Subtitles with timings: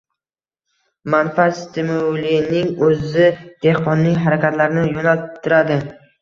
[1.13, 3.27] Manfaat stimulining o‘zi
[3.67, 5.79] dehqonning harakatlarini yo‘naltiradi.